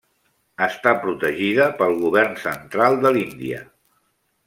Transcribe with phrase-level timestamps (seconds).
[0.67, 3.65] Està protegida pel govern central de l'Índia.